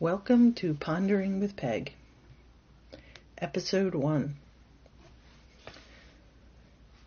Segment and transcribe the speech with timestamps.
[0.00, 1.92] Welcome to Pondering with Peg,
[3.38, 4.36] Episode 1.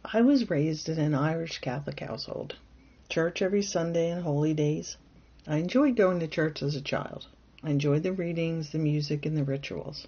[0.04, 2.58] I was raised in an Irish Catholic household.
[3.08, 4.98] Church every Sunday and holy days.
[5.48, 7.28] I enjoyed going to church as a child.
[7.64, 10.06] I enjoyed the readings, the music, and the rituals.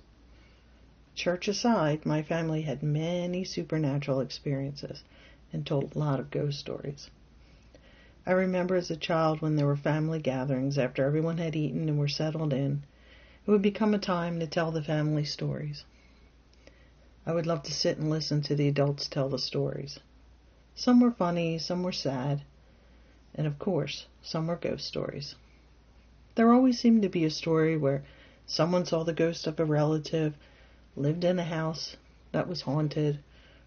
[1.16, 5.04] Church aside, my family had many supernatural experiences
[5.54, 7.10] and told a lot of ghost stories.
[8.26, 12.00] I remember as a child when there were family gatherings after everyone had eaten and
[12.00, 12.84] were settled in,
[13.46, 15.84] it would become a time to tell the family stories.
[17.26, 20.00] I would love to sit and listen to the adults tell the stories.
[20.74, 22.44] Some were funny, some were sad,
[23.36, 25.36] and of course, some were ghost stories.
[26.36, 28.06] There always seemed to be a story where
[28.46, 30.34] someone saw the ghost of a relative,
[30.96, 31.98] lived in a house
[32.32, 33.20] that was haunted,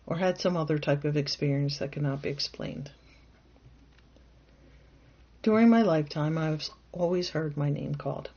[0.06, 2.90] or had some other type of experience that could not be explained.
[5.46, 8.30] During my lifetime, I've always heard my name called.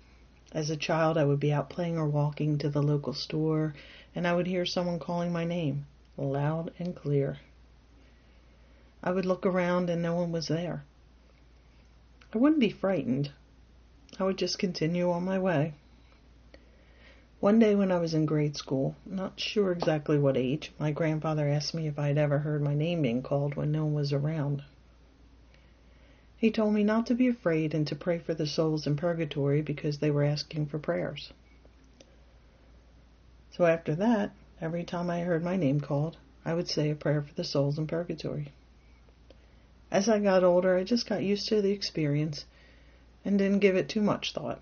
[0.52, 3.74] As a child, I would be out playing or walking to the local store,
[4.14, 7.40] and I would hear someone calling my name, loud and clear.
[9.02, 10.84] I would look around and no one was there.
[12.32, 13.32] I wouldn't be frightened.
[14.20, 15.74] I would just continue on my way.
[17.40, 21.50] One day when I was in grade school, not sure exactly what age, my grandfather
[21.50, 24.14] asked me if I had ever heard my name being called when no one was
[24.14, 24.62] around.
[26.40, 29.62] He told me not to be afraid and to pray for the souls in purgatory
[29.62, 31.34] because they were asking for prayers.
[33.52, 34.32] So after that,
[34.62, 36.16] every time I heard my name called,
[36.46, 38.54] I would say a prayer for the souls in purgatory.
[39.92, 42.46] As I got older, I just got used to the experience
[43.26, 44.62] and didn't give it too much thought.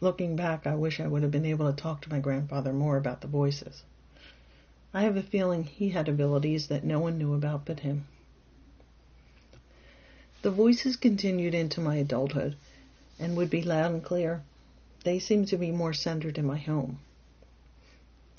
[0.00, 2.96] Looking back, I wish I would have been able to talk to my grandfather more
[2.96, 3.84] about the voices.
[4.92, 8.06] I have a feeling he had abilities that no one knew about but him.
[10.44, 12.56] The voices continued into my adulthood
[13.18, 14.42] and would be loud and clear.
[15.02, 16.98] They seemed to be more centered in my home.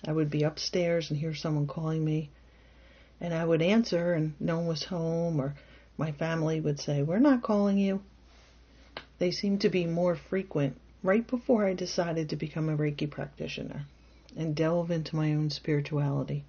[0.03, 2.29] I would be upstairs and hear someone calling me,
[3.19, 5.55] and I would answer and no one was home, or
[5.97, 8.03] my family would say, We're not calling you.
[9.17, 13.87] They seemed to be more frequent right before I decided to become a Reiki practitioner
[14.37, 16.43] and delve into my own spirituality.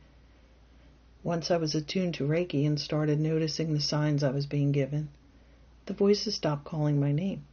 [1.25, 5.09] Once I was attuned to Reiki and started noticing the signs I was being given,
[5.86, 7.44] the voices stopped calling my name.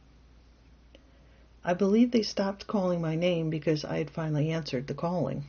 [1.64, 5.44] I believe they stopped calling my name because I had finally answered the calling.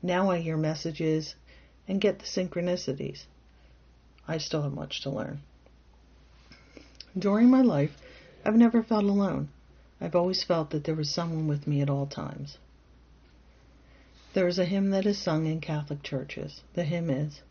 [0.00, 1.34] Now I hear messages
[1.88, 3.24] and get the synchronicities.
[4.26, 5.40] I still have much to learn.
[7.18, 7.98] During my life,
[8.44, 9.48] I've never felt alone.
[10.00, 12.58] I've always felt that there was someone with me at all times.
[14.32, 16.62] There is a hymn that is sung in Catholic churches.
[16.74, 17.42] The hymn is,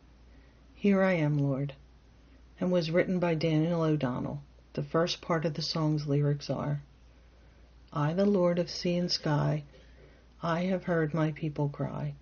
[0.76, 1.74] Here I am, Lord
[2.60, 4.42] and was written by Daniel O'Donnell.
[4.74, 6.82] The first part of the song's lyrics are
[7.94, 9.64] I, the Lord of sea and sky,
[10.44, 12.14] I have heard my people cry.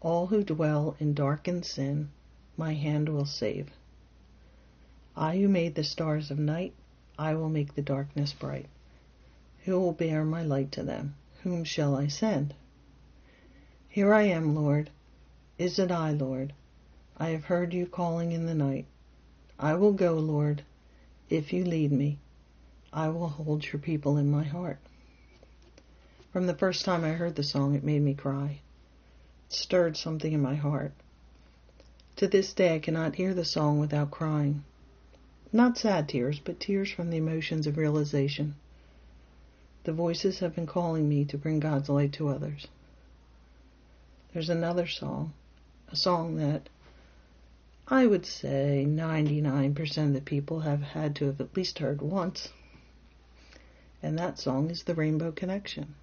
[0.00, 2.10] All who dwell in darkened sin,
[2.56, 3.70] my hand will save.
[5.16, 6.74] I who made the stars of night,
[7.18, 8.66] I will make the darkness bright.
[9.64, 11.14] Who will bear my light to them?
[11.42, 12.54] Whom shall I send?
[13.88, 14.90] Here I am, Lord.
[15.58, 16.52] Is it I, Lord?
[17.16, 18.86] I have heard you calling in the night.
[19.62, 20.64] I will go, Lord,
[21.30, 22.18] if you lead me.
[22.92, 24.78] I will hold your people in my heart.
[26.32, 28.58] From the first time I heard the song, it made me cry.
[29.48, 30.92] It stirred something in my heart.
[32.16, 34.64] To this day, I cannot hear the song without crying.
[35.52, 38.56] Not sad tears, but tears from the emotions of realization.
[39.84, 42.66] The voices have been calling me to bring God's light to others.
[44.32, 45.34] There's another song,
[45.88, 46.68] a song that
[47.92, 52.48] I would say 99% of the people have had to have at least heard once.
[54.02, 55.94] And that song is The Rainbow Connection.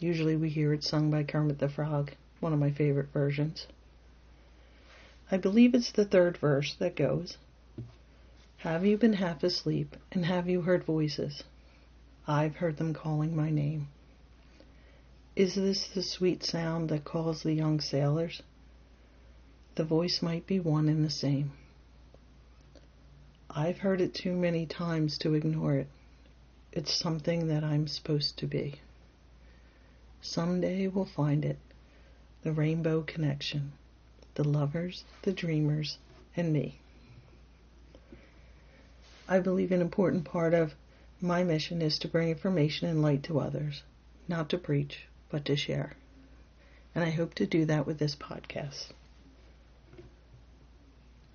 [0.00, 2.10] Usually we hear it sung by Kermit the Frog,
[2.40, 3.68] one of my favorite versions.
[5.30, 7.38] I believe it's the third verse that goes
[8.56, 11.44] Have you been half asleep, and have you heard voices?
[12.26, 13.86] I've heard them calling my name.
[15.36, 18.42] Is this the sweet sound that calls the young sailors?
[19.78, 21.52] The voice might be one and the same.
[23.48, 25.86] I've heard it too many times to ignore it.
[26.72, 28.80] It's something that I'm supposed to be.
[30.20, 31.58] Someday we'll find it
[32.42, 33.70] the rainbow connection,
[34.34, 35.98] the lovers, the dreamers,
[36.36, 36.80] and me.
[39.28, 40.74] I believe an important part of
[41.20, 43.84] my mission is to bring information and light to others,
[44.26, 45.92] not to preach, but to share.
[46.96, 48.88] And I hope to do that with this podcast.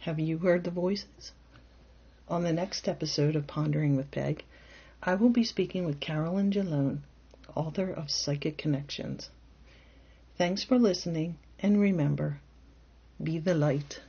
[0.03, 1.31] Have you heard the voices?
[2.27, 4.43] On the next episode of Pondering with Peg,
[5.01, 7.03] I will be speaking with Carolyn Jalone,
[7.55, 9.29] author of Psychic Connections.
[10.37, 12.41] Thanks for listening, and remember,
[13.23, 14.01] be the light.